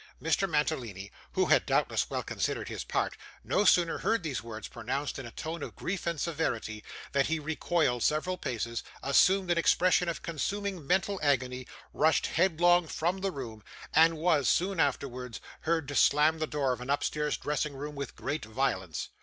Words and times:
Mr. 0.19 0.49
Mantalini, 0.49 1.11
who 1.33 1.45
had 1.45 1.63
doubtless 1.63 2.09
well 2.09 2.23
considered 2.23 2.69
his 2.69 2.83
part, 2.83 3.15
no 3.43 3.63
sooner 3.63 3.99
heard 3.99 4.23
these 4.23 4.41
words 4.41 4.67
pronounced 4.67 5.19
in 5.19 5.27
a 5.27 5.31
tone 5.31 5.61
of 5.61 5.75
grief 5.75 6.07
and 6.07 6.19
severity, 6.19 6.83
than 7.11 7.25
he 7.27 7.37
recoiled 7.37 8.01
several 8.01 8.35
paces, 8.35 8.83
assumed 9.03 9.51
an 9.51 9.59
expression 9.59 10.09
of 10.09 10.23
consuming 10.23 10.87
mental 10.87 11.19
agony, 11.21 11.67
rushed 11.93 12.25
headlong 12.25 12.87
from 12.87 13.19
the 13.19 13.29
room, 13.29 13.63
and 13.93 14.17
was, 14.17 14.49
soon 14.49 14.79
afterwards, 14.79 15.39
heard 15.59 15.87
to 15.87 15.93
slam 15.93 16.39
the 16.39 16.47
door 16.47 16.73
of 16.73 16.81
an 16.81 16.89
upstairs 16.89 17.37
dressing 17.37 17.75
room 17.75 17.93
with 17.93 18.15
great 18.15 18.43
violence. 18.43 19.09